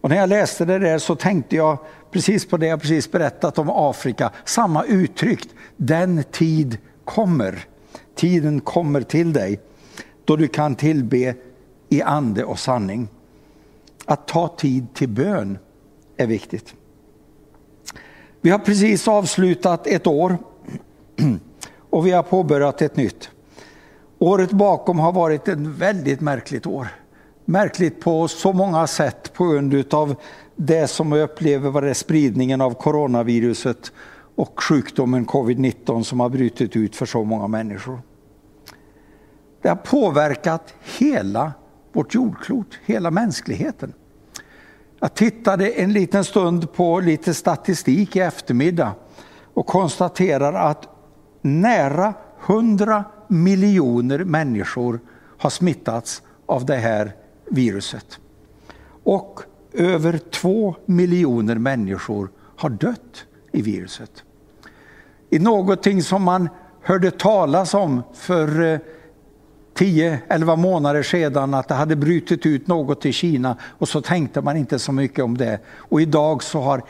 Och 0.00 0.10
när 0.10 0.16
jag 0.16 0.28
läste 0.28 0.64
det 0.64 0.78
där 0.78 0.98
så 0.98 1.14
tänkte 1.14 1.56
jag 1.56 1.78
precis 2.10 2.46
på 2.46 2.56
det 2.56 2.66
jag 2.66 2.80
precis 2.80 3.12
berättat 3.12 3.58
om 3.58 3.70
Afrika, 3.70 4.30
samma 4.44 4.84
uttryck, 4.84 5.48
den 5.76 6.24
tid 6.24 6.78
kommer. 7.04 7.58
Tiden 8.14 8.60
kommer 8.60 9.00
till 9.00 9.32
dig 9.32 9.60
då 10.24 10.36
du 10.36 10.48
kan 10.48 10.74
tillbe 10.74 11.34
i 11.90 12.02
ande 12.02 12.44
och 12.44 12.58
sanning. 12.58 13.08
Att 14.04 14.28
ta 14.28 14.48
tid 14.48 14.94
till 14.94 15.08
bön 15.08 15.58
är 16.16 16.26
viktigt. 16.26 16.74
Vi 18.40 18.50
har 18.50 18.58
precis 18.58 19.08
avslutat 19.08 19.86
ett 19.86 20.06
år 20.06 20.38
och 21.90 22.06
vi 22.06 22.10
har 22.10 22.22
påbörjat 22.22 22.82
ett 22.82 22.96
nytt. 22.96 23.30
Året 24.18 24.50
bakom 24.50 24.98
har 24.98 25.12
varit 25.12 25.48
ett 25.48 25.58
väldigt 25.58 26.20
märkligt 26.20 26.66
år. 26.66 26.88
Märkligt 27.44 28.00
på 28.00 28.28
så 28.28 28.52
många 28.52 28.86
sätt 28.86 29.32
på 29.32 29.44
grund 29.44 29.94
av 29.94 30.14
det 30.56 30.86
som 30.86 31.10
vi 31.10 31.22
upplever 31.22 31.70
var 31.70 31.82
det 31.82 31.94
spridningen 31.94 32.60
av 32.60 32.74
coronaviruset 32.74 33.92
och 34.34 34.62
sjukdomen 34.62 35.26
covid-19 35.26 36.02
som 36.02 36.20
har 36.20 36.28
brutit 36.28 36.76
ut 36.76 36.96
för 36.96 37.06
så 37.06 37.24
många 37.24 37.48
människor. 37.48 38.02
Det 39.62 39.68
har 39.68 39.76
påverkat 39.76 40.74
hela 40.98 41.52
vårt 41.92 42.14
jordklot, 42.14 42.78
hela 42.84 43.10
mänskligheten. 43.10 43.92
Jag 45.00 45.14
tittade 45.14 45.70
en 45.70 45.92
liten 45.92 46.24
stund 46.24 46.72
på 46.72 47.00
lite 47.00 47.34
statistik 47.34 48.16
i 48.16 48.20
eftermiddag 48.20 48.94
och 49.54 49.66
konstaterar 49.66 50.52
att 50.52 50.88
nära 51.42 52.14
100 52.46 53.04
miljoner 53.28 54.24
människor 54.24 55.00
har 55.38 55.50
smittats 55.50 56.22
av 56.46 56.66
det 56.66 56.76
här 56.76 57.14
viruset. 57.50 58.18
Och 59.04 59.40
över 59.72 60.18
2 60.18 60.74
miljoner 60.86 61.54
människor 61.54 62.30
har 62.56 62.70
dött 62.70 63.24
i 63.52 63.62
viruset. 63.62 64.24
I 65.30 65.38
någonting 65.38 66.02
som 66.02 66.22
man 66.22 66.48
hörde 66.82 67.10
talas 67.10 67.74
om 67.74 68.02
för 68.14 68.62
eh, 68.62 68.78
10-11 69.74 70.56
månader 70.56 71.02
sedan 71.02 71.54
att 71.54 71.68
det 71.68 71.74
hade 71.74 71.96
brutit 71.96 72.46
ut 72.46 72.66
något 72.66 73.06
i 73.06 73.12
Kina 73.12 73.56
och 73.62 73.88
så 73.88 74.00
tänkte 74.00 74.40
man 74.40 74.56
inte 74.56 74.78
så 74.78 74.92
mycket 74.92 75.24
om 75.24 75.38
det. 75.38 75.58
Och 75.68 76.00
idag 76.00 76.42
så 76.42 76.60
har 76.60 76.82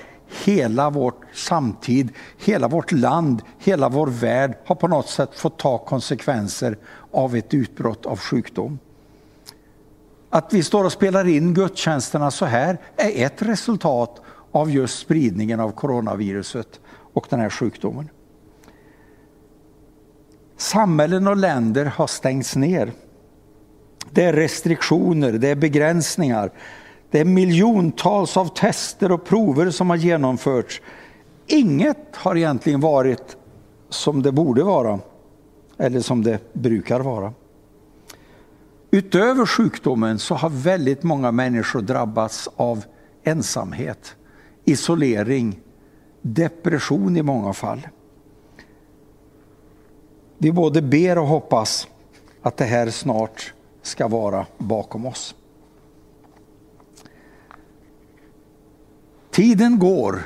hela 0.44 0.90
vår 0.90 1.14
samtid, 1.32 2.08
hela 2.38 2.68
vårt 2.68 2.92
land, 2.92 3.42
hela 3.58 3.88
vår 3.88 4.06
värld 4.06 4.54
har 4.64 4.74
på 4.74 4.88
något 4.88 5.08
sätt 5.08 5.34
fått 5.34 5.58
ta 5.58 5.78
konsekvenser 5.78 6.78
av 7.10 7.36
ett 7.36 7.54
utbrott 7.54 8.06
av 8.06 8.18
sjukdom. 8.18 8.78
Att 10.30 10.52
vi 10.52 10.62
står 10.62 10.84
och 10.84 10.92
spelar 10.92 11.28
in 11.28 11.54
gudstjänsterna 11.54 12.30
så 12.30 12.44
här 12.44 12.78
är 12.96 13.26
ett 13.26 13.42
resultat 13.42 14.20
av 14.52 14.70
just 14.70 14.98
spridningen 14.98 15.60
av 15.60 15.70
coronaviruset 15.70 16.80
och 17.12 17.26
den 17.30 17.40
här 17.40 17.50
sjukdomen. 17.50 18.08
Samhällen 20.60 21.28
och 21.28 21.36
länder 21.36 21.84
har 21.84 22.06
stängts 22.06 22.56
ner. 22.56 22.92
Det 24.10 24.24
är 24.24 24.32
restriktioner, 24.32 25.32
det 25.32 25.48
är 25.48 25.56
begränsningar, 25.56 26.52
det 27.10 27.20
är 27.20 27.24
miljontals 27.24 28.36
av 28.36 28.46
tester 28.46 29.12
och 29.12 29.24
prover 29.24 29.70
som 29.70 29.90
har 29.90 29.96
genomförts. 29.96 30.82
Inget 31.46 32.16
har 32.16 32.36
egentligen 32.36 32.80
varit 32.80 33.36
som 33.88 34.22
det 34.22 34.32
borde 34.32 34.62
vara 34.62 34.98
eller 35.78 36.00
som 36.00 36.22
det 36.22 36.52
brukar 36.52 37.00
vara. 37.00 37.32
Utöver 38.90 39.46
sjukdomen 39.46 40.18
så 40.18 40.34
har 40.34 40.50
väldigt 40.50 41.02
många 41.02 41.32
människor 41.32 41.82
drabbats 41.82 42.48
av 42.56 42.84
ensamhet, 43.24 44.16
isolering, 44.64 45.60
depression 46.22 47.16
i 47.16 47.22
många 47.22 47.52
fall. 47.52 47.80
Vi 50.42 50.52
både 50.52 50.82
ber 50.82 51.18
och 51.18 51.26
hoppas 51.26 51.88
att 52.42 52.56
det 52.56 52.64
här 52.64 52.90
snart 52.90 53.54
ska 53.82 54.08
vara 54.08 54.46
bakom 54.58 55.06
oss. 55.06 55.34
Tiden 59.30 59.78
går 59.78 60.22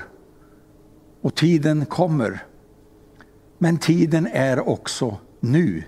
och 1.20 1.34
tiden 1.34 1.86
kommer. 1.86 2.44
Men 3.58 3.78
tiden 3.78 4.28
är 4.32 4.68
också 4.68 5.16
nu. 5.40 5.82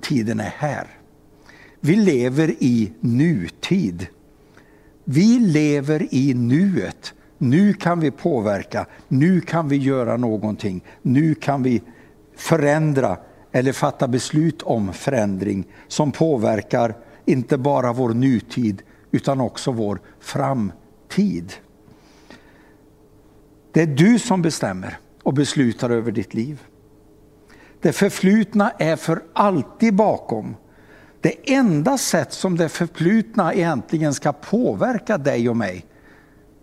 Tiden 0.00 0.40
är 0.40 0.54
här. 0.56 0.86
Vi 1.80 1.96
lever 1.96 2.54
i 2.58 2.92
nutid. 3.00 4.06
Vi 5.04 5.38
lever 5.38 6.14
i 6.14 6.34
nuet. 6.34 7.14
Nu 7.38 7.74
kan 7.74 8.00
vi 8.00 8.10
påverka, 8.10 8.86
nu 9.08 9.40
kan 9.40 9.68
vi 9.68 9.76
göra 9.76 10.16
någonting, 10.16 10.84
nu 11.02 11.34
kan 11.34 11.62
vi 11.62 11.82
förändra 12.36 13.16
eller 13.52 13.72
fatta 13.72 14.08
beslut 14.08 14.62
om 14.62 14.92
förändring 14.92 15.66
som 15.88 16.12
påverkar 16.12 16.96
inte 17.24 17.58
bara 17.58 17.92
vår 17.92 18.14
nutid 18.14 18.82
utan 19.10 19.40
också 19.40 19.72
vår 19.72 20.00
framtid. 20.20 21.52
Det 23.72 23.82
är 23.82 23.86
du 23.86 24.18
som 24.18 24.42
bestämmer 24.42 24.98
och 25.22 25.34
beslutar 25.34 25.90
över 25.90 26.12
ditt 26.12 26.34
liv. 26.34 26.62
Det 27.80 27.92
förflutna 27.92 28.70
är 28.78 28.96
för 28.96 29.22
alltid 29.32 29.94
bakom. 29.94 30.56
Det 31.20 31.52
enda 31.52 31.98
sätt 31.98 32.32
som 32.32 32.56
det 32.56 32.68
förflutna 32.68 33.54
egentligen 33.54 34.14
ska 34.14 34.32
påverka 34.32 35.18
dig 35.18 35.48
och 35.48 35.56
mig, 35.56 35.86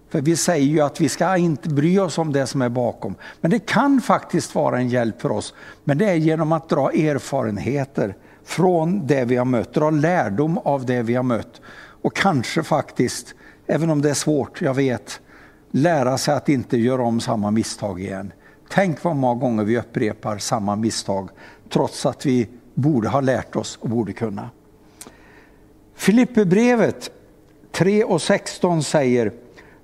för 0.09 0.21
vi 0.21 0.35
säger 0.35 0.65
ju 0.65 0.81
att 0.81 1.01
vi 1.01 1.09
ska 1.09 1.37
inte 1.37 1.69
bry 1.69 1.99
oss 1.99 2.17
om 2.17 2.33
det 2.33 2.47
som 2.47 2.61
är 2.61 2.69
bakom. 2.69 3.15
Men 3.41 3.51
det 3.51 3.59
kan 3.59 4.01
faktiskt 4.01 4.55
vara 4.55 4.77
en 4.77 4.89
hjälp 4.89 5.21
för 5.21 5.31
oss. 5.31 5.53
Men 5.83 5.97
det 5.97 6.09
är 6.09 6.15
genom 6.15 6.51
att 6.51 6.69
dra 6.69 6.91
erfarenheter 6.91 8.15
från 8.43 9.07
det 9.07 9.25
vi 9.25 9.35
har 9.35 9.45
mött, 9.45 9.73
dra 9.73 9.89
lärdom 9.89 10.57
av 10.57 10.85
det 10.85 11.01
vi 11.01 11.15
har 11.15 11.23
mött. 11.23 11.61
Och 12.01 12.15
kanske 12.15 12.63
faktiskt, 12.63 13.35
även 13.67 13.89
om 13.89 14.01
det 14.01 14.09
är 14.09 14.13
svårt, 14.13 14.61
jag 14.61 14.73
vet, 14.73 15.21
lära 15.71 16.17
sig 16.17 16.33
att 16.33 16.49
inte 16.49 16.77
göra 16.77 17.03
om 17.03 17.19
samma 17.19 17.51
misstag 17.51 18.01
igen. 18.01 18.31
Tänk 18.69 19.03
vad 19.03 19.15
många 19.15 19.39
gånger 19.39 19.63
vi 19.63 19.77
upprepar 19.77 20.37
samma 20.37 20.75
misstag 20.75 21.29
trots 21.69 22.05
att 22.05 22.25
vi 22.25 22.49
borde 22.73 23.09
ha 23.09 23.21
lärt 23.21 23.55
oss 23.55 23.77
och 23.81 23.89
borde 23.89 24.13
kunna. 24.13 24.49
Filipperbrevet 25.95 27.11
3 27.71 28.03
och 28.03 28.21
16 28.21 28.83
säger 28.83 29.31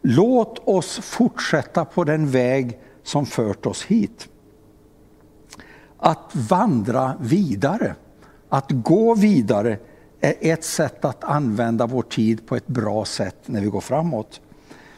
Låt 0.07 0.67
oss 0.67 0.99
fortsätta 0.99 1.85
på 1.85 2.03
den 2.03 2.29
väg 2.29 2.79
som 3.03 3.25
fört 3.25 3.65
oss 3.65 3.83
hit. 3.83 4.29
Att 5.97 6.31
vandra 6.31 7.17
vidare, 7.19 7.95
att 8.49 8.71
gå 8.71 9.15
vidare 9.15 9.77
är 10.19 10.35
ett 10.39 10.63
sätt 10.63 11.05
att 11.05 11.23
använda 11.23 11.87
vår 11.87 12.01
tid 12.01 12.47
på 12.47 12.55
ett 12.55 12.67
bra 12.67 13.05
sätt 13.05 13.35
när 13.45 13.61
vi 13.61 13.67
går 13.67 13.81
framåt. 13.81 14.41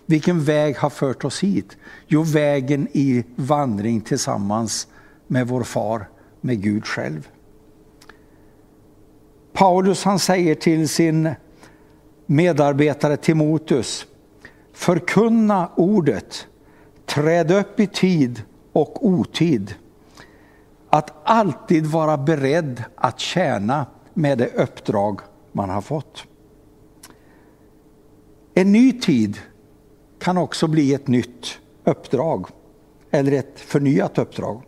Vilken 0.05 0.43
väg 0.43 0.77
har 0.77 0.89
fört 0.89 1.25
oss 1.25 1.43
hit? 1.43 1.77
Jo, 2.07 2.23
vägen 2.23 2.87
i 2.91 3.23
vandring 3.35 4.01
tillsammans 4.01 4.87
med 5.27 5.47
vår 5.47 5.63
far, 5.63 6.09
med 6.41 6.61
Gud 6.61 6.85
själv. 6.85 7.27
Paulus 9.53 10.03
han 10.03 10.19
säger 10.19 10.55
till 10.55 10.89
sin 10.89 11.29
medarbetare 12.25 13.17
Timoteus, 13.17 14.05
förkunna 14.77 15.69
ordet, 15.75 16.47
träd 17.05 17.51
upp 17.51 17.79
i 17.79 17.87
tid 17.87 18.41
och 18.73 19.07
otid. 19.07 19.75
Att 20.89 21.13
alltid 21.23 21.85
vara 21.85 22.17
beredd 22.17 22.83
att 22.95 23.19
tjäna 23.19 23.85
med 24.13 24.37
det 24.37 24.47
uppdrag 24.47 25.19
man 25.51 25.69
har 25.69 25.81
fått. 25.81 26.23
En 28.53 28.71
ny 28.71 28.99
tid 28.99 29.37
kan 30.19 30.37
också 30.37 30.67
bli 30.67 30.93
ett 30.93 31.07
nytt 31.07 31.59
uppdrag 31.83 32.47
eller 33.11 33.31
ett 33.31 33.59
förnyat 33.59 34.17
uppdrag. 34.17 34.63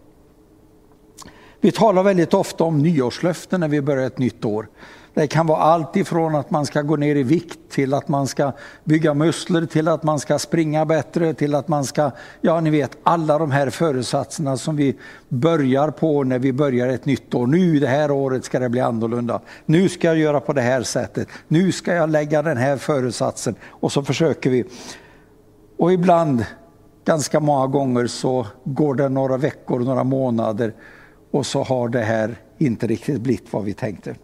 Vi 1.61 1.71
talar 1.71 2.03
väldigt 2.03 2.33
ofta 2.33 2.63
om 2.63 2.79
nyårslöften 2.79 3.59
när 3.59 3.67
vi 3.67 3.81
börjar 3.81 4.07
ett 4.07 4.17
nytt 4.19 4.45
år. 4.45 4.69
Det 5.19 5.27
kan 5.27 5.47
vara 5.47 5.59
allt 5.59 5.95
ifrån 5.95 6.35
att 6.35 6.51
man 6.51 6.65
ska 6.65 6.81
gå 6.81 6.95
ner 6.95 7.15
i 7.15 7.23
vikt 7.23 7.59
till 7.69 7.93
att 7.93 8.07
man 8.07 8.27
ska 8.27 8.51
bygga 8.83 9.13
muskler, 9.13 9.65
till 9.65 9.88
att 9.88 10.03
man 10.03 10.19
ska 10.19 10.39
springa 10.39 10.85
bättre, 10.85 11.33
till 11.33 11.55
att 11.55 11.67
man 11.67 11.83
ska, 11.83 12.11
ja 12.41 12.59
ni 12.59 12.69
vet 12.69 12.97
alla 13.03 13.38
de 13.38 13.51
här 13.51 13.69
föresatserna 13.69 14.57
som 14.57 14.75
vi 14.75 14.97
börjar 15.29 15.91
på 15.91 16.23
när 16.23 16.39
vi 16.39 16.53
börjar 16.53 16.88
ett 16.88 17.05
nytt 17.05 17.33
år. 17.33 17.47
Nu 17.47 17.79
det 17.79 17.88
här 17.88 18.11
året 18.11 18.45
ska 18.45 18.59
det 18.59 18.69
bli 18.69 18.79
annorlunda. 18.79 19.41
Nu 19.65 19.89
ska 19.89 20.07
jag 20.07 20.17
göra 20.17 20.39
på 20.39 20.53
det 20.53 20.61
här 20.61 20.83
sättet. 20.83 21.27
Nu 21.47 21.71
ska 21.71 21.93
jag 21.93 22.09
lägga 22.09 22.41
den 22.41 22.57
här 22.57 22.77
föresatsen 22.77 23.55
och 23.65 23.91
så 23.91 24.03
försöker 24.03 24.49
vi. 24.49 24.63
Och 25.77 25.93
ibland, 25.93 26.45
ganska 27.05 27.39
många 27.39 27.67
gånger 27.67 28.07
så 28.07 28.47
går 28.63 28.95
det 28.95 29.09
några 29.09 29.38
veckor, 29.38 29.79
några 29.79 30.03
månader 30.03 30.73
och 31.31 31.45
så 31.45 31.63
har 31.63 31.89
det 31.89 32.01
här 32.01 32.35
inte 32.57 32.88
riktigt 32.88 33.21
blivit 33.21 33.53
vad 33.53 33.63
vi 33.63 33.73
tänkte. 33.73 34.15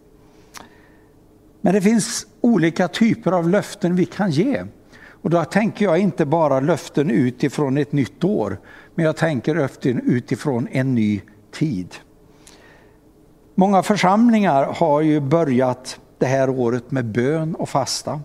Men 1.66 1.74
det 1.74 1.82
finns 1.82 2.28
olika 2.42 2.88
typer 2.88 3.32
av 3.32 3.50
löften 3.50 3.96
vi 3.96 4.06
kan 4.06 4.32
ge. 4.32 4.64
Och 5.10 5.30
då 5.30 5.44
tänker 5.44 5.86
jag 5.86 5.98
inte 6.00 6.26
bara 6.26 6.60
löften 6.60 7.10
utifrån 7.10 7.78
ett 7.78 7.92
nytt 7.92 8.24
år, 8.24 8.60
men 8.96 9.06
jag 9.06 9.16
tänker 9.16 9.56
löften 9.56 10.02
utifrån 10.06 10.68
en 10.72 10.96
ny 10.96 11.22
tid. 11.52 11.96
Många 13.56 13.84
församlingar 13.84 14.64
har 14.64 15.02
ju 15.02 15.20
börjat 15.20 16.00
det 16.18 16.26
här 16.26 16.50
året 16.50 16.92
med 16.92 17.06
bön 17.06 17.56
och 17.56 17.70
fasta. 17.70 18.22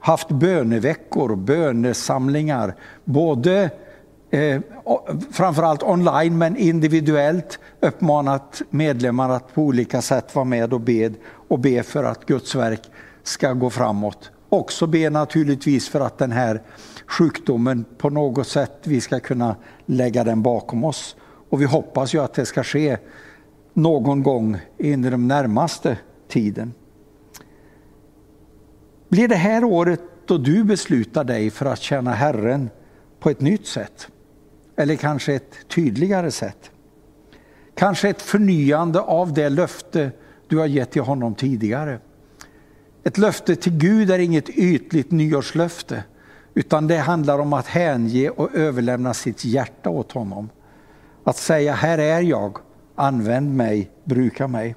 Haft 0.00 0.28
böneveckor, 0.28 1.36
bönesamlingar, 1.36 2.74
både 3.04 3.70
eh, 4.30 4.60
framförallt 5.32 5.82
online 5.82 6.38
men 6.38 6.56
individuellt 6.56 7.58
uppmanat 7.80 8.62
medlemmar 8.70 9.30
att 9.30 9.54
på 9.54 9.62
olika 9.62 10.02
sätt 10.02 10.34
vara 10.34 10.44
med 10.44 10.72
och 10.72 10.80
be 10.80 11.12
och 11.48 11.58
be 11.58 11.82
för 11.82 12.04
att 12.04 12.26
Guds 12.26 12.54
verk 12.54 12.90
ska 13.22 13.52
gå 13.52 13.70
framåt. 13.70 14.30
Också 14.48 14.86
be 14.86 15.10
naturligtvis 15.10 15.88
för 15.88 16.00
att 16.00 16.18
den 16.18 16.32
här 16.32 16.62
sjukdomen 17.06 17.84
på 17.98 18.10
något 18.10 18.48
sätt 18.48 18.78
vi 18.84 19.00
ska 19.00 19.20
kunna 19.20 19.56
lägga 19.86 20.24
den 20.24 20.42
bakom 20.42 20.84
oss. 20.84 21.16
Och 21.50 21.60
vi 21.60 21.64
hoppas 21.64 22.14
ju 22.14 22.18
att 22.22 22.34
det 22.34 22.46
ska 22.46 22.64
ske 22.64 22.98
någon 23.72 24.22
gång 24.22 24.56
in 24.78 25.04
i 25.04 25.10
den 25.10 25.28
närmaste 25.28 25.98
tiden. 26.28 26.72
Blir 29.08 29.28
det 29.28 29.36
här 29.36 29.64
året 29.64 30.00
då 30.26 30.38
du 30.38 30.64
beslutar 30.64 31.24
dig 31.24 31.50
för 31.50 31.66
att 31.66 31.80
känna 31.80 32.12
Herren 32.12 32.70
på 33.20 33.30
ett 33.30 33.40
nytt 33.40 33.66
sätt? 33.66 34.08
Eller 34.76 34.96
kanske 34.96 35.34
ett 35.34 35.68
tydligare 35.68 36.30
sätt? 36.30 36.70
Kanske 37.74 38.08
ett 38.08 38.22
förnyande 38.22 39.00
av 39.00 39.32
det 39.32 39.48
löfte 39.48 40.10
du 40.48 40.58
har 40.58 40.66
gett 40.66 40.90
till 40.90 41.02
honom 41.02 41.34
tidigare. 41.34 41.98
Ett 43.04 43.18
löfte 43.18 43.56
till 43.56 43.72
Gud 43.72 44.10
är 44.10 44.18
inget 44.18 44.48
ytligt 44.48 45.10
nyårslöfte, 45.10 46.04
utan 46.54 46.86
det 46.86 46.98
handlar 46.98 47.38
om 47.38 47.52
att 47.52 47.66
hänge 47.66 48.28
och 48.30 48.54
överlämna 48.54 49.14
sitt 49.14 49.44
hjärta 49.44 49.90
åt 49.90 50.12
honom. 50.12 50.50
Att 51.24 51.36
säga, 51.36 51.72
här 51.72 51.98
är 51.98 52.20
jag, 52.20 52.58
använd 52.94 53.54
mig, 53.54 53.90
bruka 54.04 54.48
mig. 54.48 54.76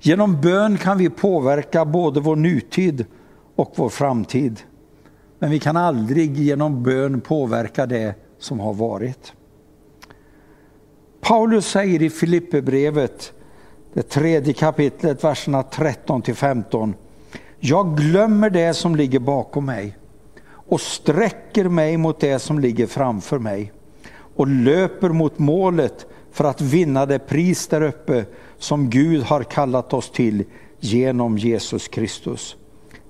Genom 0.00 0.40
bön 0.40 0.76
kan 0.78 0.98
vi 0.98 1.10
påverka 1.10 1.84
både 1.84 2.20
vår 2.20 2.36
nutid 2.36 3.06
och 3.56 3.72
vår 3.76 3.88
framtid. 3.88 4.60
Men 5.38 5.50
vi 5.50 5.58
kan 5.58 5.76
aldrig 5.76 6.36
genom 6.36 6.82
bön 6.82 7.20
påverka 7.20 7.86
det 7.86 8.14
som 8.38 8.60
har 8.60 8.74
varit. 8.74 9.32
Paulus 11.20 11.66
säger 11.66 12.02
i 12.02 12.10
Filipperbrevet 12.10 13.32
det 13.92 14.02
tredje 14.02 14.52
kapitlet, 14.52 15.24
verserna 15.24 15.62
13 15.62 16.22
till 16.22 16.34
15. 16.34 16.94
Jag 17.58 17.96
glömmer 17.96 18.50
det 18.50 18.74
som 18.74 18.96
ligger 18.96 19.18
bakom 19.18 19.66
mig 19.66 19.96
och 20.46 20.80
sträcker 20.80 21.68
mig 21.68 21.96
mot 21.96 22.20
det 22.20 22.38
som 22.38 22.58
ligger 22.58 22.86
framför 22.86 23.38
mig 23.38 23.72
och 24.36 24.46
löper 24.48 25.08
mot 25.08 25.38
målet 25.38 26.06
för 26.32 26.44
att 26.44 26.60
vinna 26.60 27.06
det 27.06 27.18
pris 27.18 27.66
där 27.68 27.82
uppe 27.82 28.24
som 28.58 28.90
Gud 28.90 29.22
har 29.22 29.42
kallat 29.42 29.92
oss 29.92 30.10
till 30.10 30.44
genom 30.78 31.38
Jesus 31.38 31.88
Kristus. 31.88 32.56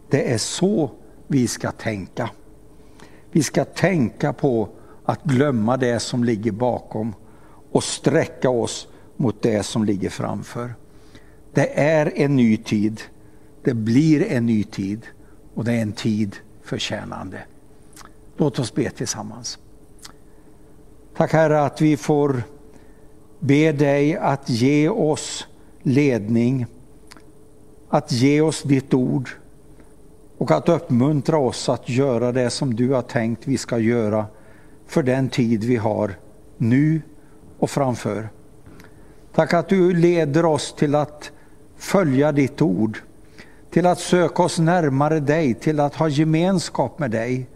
Det 0.08 0.32
är 0.32 0.38
så 0.38 0.90
vi 1.26 1.48
ska 1.48 1.70
tänka. 1.70 2.30
Vi 3.30 3.42
ska 3.42 3.64
tänka 3.64 4.32
på 4.32 4.68
att 5.04 5.22
glömma 5.22 5.76
det 5.76 6.00
som 6.00 6.24
ligger 6.24 6.52
bakom 6.52 7.14
och 7.72 7.84
sträcka 7.84 8.50
oss 8.50 8.88
mot 9.20 9.42
det 9.42 9.62
som 9.62 9.84
ligger 9.84 10.10
framför. 10.10 10.74
Det 11.52 11.80
är 11.80 12.12
en 12.16 12.36
ny 12.36 12.56
tid, 12.56 13.00
det 13.64 13.74
blir 13.74 14.32
en 14.32 14.46
ny 14.46 14.64
tid 14.64 15.06
och 15.54 15.64
det 15.64 15.72
är 15.72 15.82
en 15.82 15.92
tid 15.92 16.36
för 16.62 16.78
tjänande. 16.78 17.38
Låt 18.36 18.58
oss 18.58 18.74
be 18.74 18.90
tillsammans. 18.90 19.58
Tack 21.16 21.32
Herre 21.32 21.62
att 21.62 21.80
vi 21.80 21.96
får 21.96 22.42
be 23.40 23.72
dig 23.72 24.16
att 24.16 24.48
ge 24.48 24.88
oss 24.88 25.46
ledning, 25.82 26.66
att 27.88 28.12
ge 28.12 28.40
oss 28.40 28.62
ditt 28.62 28.94
ord 28.94 29.30
och 30.38 30.50
att 30.50 30.68
uppmuntra 30.68 31.38
oss 31.38 31.68
att 31.68 31.88
göra 31.88 32.32
det 32.32 32.50
som 32.50 32.74
du 32.74 32.92
har 32.92 33.02
tänkt 33.02 33.48
vi 33.48 33.58
ska 33.58 33.78
göra 33.78 34.26
för 34.86 35.02
den 35.02 35.28
tid 35.28 35.64
vi 35.64 35.76
har 35.76 36.14
nu 36.56 37.02
och 37.58 37.70
framför. 37.70 38.28
Tack 39.34 39.54
att 39.54 39.68
du 39.68 39.92
leder 39.94 40.44
oss 40.44 40.74
till 40.74 40.94
att 40.94 41.30
följa 41.76 42.32
ditt 42.32 42.62
ord, 42.62 42.98
till 43.70 43.86
att 43.86 43.98
söka 43.98 44.42
oss 44.42 44.58
närmare 44.58 45.20
dig, 45.20 45.54
till 45.54 45.80
att 45.80 45.94
ha 45.94 46.08
gemenskap 46.08 46.98
med 46.98 47.10
dig, 47.10 47.46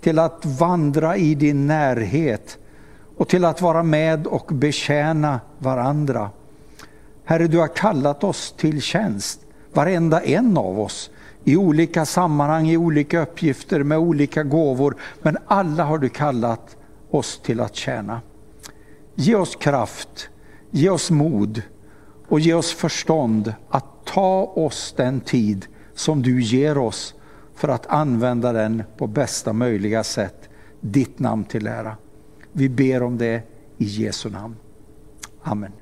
till 0.00 0.18
att 0.18 0.44
vandra 0.44 1.16
i 1.16 1.34
din 1.34 1.66
närhet 1.66 2.58
och 3.16 3.28
till 3.28 3.44
att 3.44 3.60
vara 3.60 3.82
med 3.82 4.26
och 4.26 4.46
betjäna 4.54 5.40
varandra. 5.58 6.30
Herre, 7.24 7.46
du 7.46 7.58
har 7.58 7.76
kallat 7.76 8.24
oss 8.24 8.54
till 8.56 8.82
tjänst, 8.82 9.40
varenda 9.72 10.22
en 10.22 10.56
av 10.56 10.80
oss, 10.80 11.10
i 11.44 11.56
olika 11.56 12.06
sammanhang, 12.06 12.68
i 12.68 12.76
olika 12.76 13.20
uppgifter, 13.20 13.82
med 13.82 13.98
olika 13.98 14.42
gåvor, 14.42 14.96
men 15.22 15.36
alla 15.46 15.84
har 15.84 15.98
du 15.98 16.08
kallat 16.08 16.76
oss 17.10 17.40
till 17.42 17.60
att 17.60 17.74
tjäna. 17.74 18.20
Ge 19.14 19.34
oss 19.34 19.56
kraft, 19.56 20.28
Ge 20.76 20.90
oss 20.90 21.10
mod 21.10 21.62
och 22.28 22.40
ge 22.40 22.54
oss 22.54 22.72
förstånd 22.72 23.54
att 23.68 23.84
ta 24.04 24.44
oss 24.44 24.94
den 24.96 25.20
tid 25.20 25.66
som 25.94 26.22
du 26.22 26.42
ger 26.42 26.78
oss 26.78 27.14
för 27.54 27.68
att 27.68 27.86
använda 27.86 28.52
den 28.52 28.82
på 28.96 29.06
bästa 29.06 29.52
möjliga 29.52 30.04
sätt, 30.04 30.48
ditt 30.80 31.18
namn 31.18 31.44
till 31.44 31.66
ära. 31.66 31.96
Vi 32.52 32.68
ber 32.68 33.02
om 33.02 33.18
det 33.18 33.42
i 33.78 33.84
Jesu 33.84 34.30
namn. 34.30 34.56
Amen. 35.42 35.72